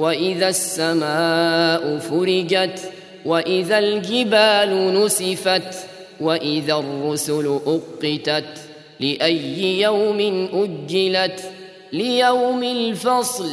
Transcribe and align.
وإذا 0.00 0.48
السماء 0.48 1.98
فرجت 1.98 2.80
وإذا 3.26 3.78
الجبال 3.78 4.94
نسفت 5.04 5.74
وإذا 6.20 6.74
الرسل 6.74 7.60
أقتت 7.66 8.58
لأي 9.00 9.80
يوم 9.80 10.48
أجلت 10.52 11.44
ليوم 11.92 12.62
الفصل 12.62 13.50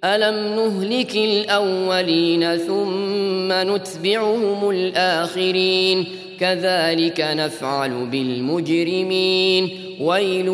ألم 0.04 0.34
نهلك 0.34 1.16
الأولين 1.16 2.56
ثم 2.56 3.74
نتبعهم 3.74 4.70
الآخرين؟ 4.70 6.04
كذلك 6.40 7.26
نفعل 7.30 7.90
بالمجرمين. 7.90 9.70
ويل 10.00 10.48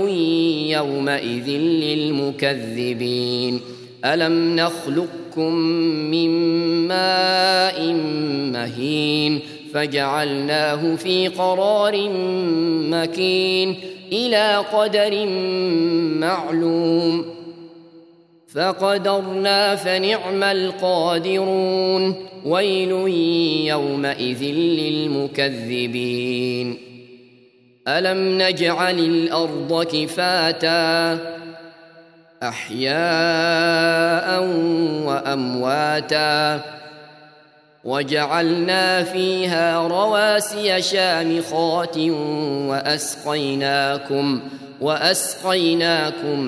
يومئذ 0.70 1.48
للمكذبين. 1.60 3.60
ألم 4.04 4.56
نخلقكم 4.56 5.54
من 6.10 6.30
ماء 6.88 7.92
مهين؟ 8.52 9.40
فجعلناه 9.74 10.96
في 10.96 11.28
قرار 11.28 12.08
مكين. 12.90 13.74
إلى 14.12 14.64
قدر 14.72 15.26
معلوم. 16.20 17.43
فقدرنا 18.54 19.76
فنعم 19.76 20.42
القادرون 20.42 22.16
ويل 22.44 22.90
يومئذ 23.68 24.42
للمكذبين. 25.40 26.78
ألم 27.88 28.42
نجعل 28.42 28.98
الأرض 28.98 29.86
كفاتا؟ 29.92 31.18
أحياء 32.42 34.44
وأمواتا. 35.04 36.60
وجعلنا 37.84 39.02
فيها 39.02 39.88
رواسي 39.88 40.82
شامخات 40.82 41.98
وأسقيناكم 42.68 44.40
وأسقيناكم 44.80 46.40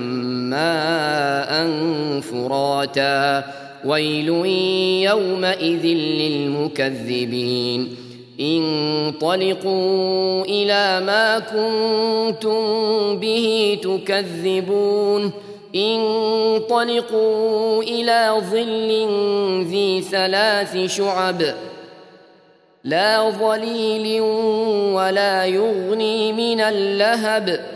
ماء 0.51 1.71
فراتا. 2.21 3.45
ويل 3.85 4.29
يومئذ 5.05 5.87
للمكذبين. 5.87 7.97
انطلقوا 8.41 10.45
إلى 10.45 11.01
ما 11.07 11.39
كنتم 11.39 12.57
به 13.17 13.79
تكذبون. 13.83 15.33
انطلقوا 15.77 17.83
إلى 17.83 18.43
ظل 18.51 19.09
ذي 19.71 20.05
ثلاث 20.11 20.97
شعب. 20.97 21.43
لا 22.85 23.31
ظليل 23.31 24.21
ولا 24.93 25.45
يغني 25.45 26.33
من 26.33 26.61
اللهب. 26.61 27.76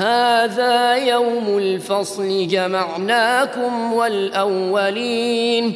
هذا 0.00 0.94
يوم 0.94 1.58
الفصل 1.58 2.46
جمعناكم 2.46 3.92
والأولين. 3.92 5.74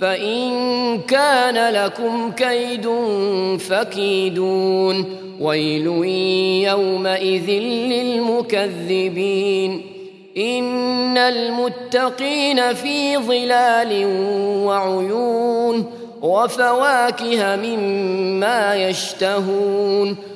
فإن 0.00 0.50
كان 0.98 1.74
لكم 1.74 2.32
كيد 2.32 2.88
فكيدون. 3.58 5.04
ويل 5.40 5.86
يومئذ 6.66 7.50
للمكذبين. 8.52 9.86
إن 10.36 11.18
المتقين 11.18 12.74
في 12.74 13.16
ظلال 13.16 14.06
وعيون. 14.66 15.92
وفواكه 16.22 17.56
مما 17.56 18.74
يشتهون. 18.74 20.35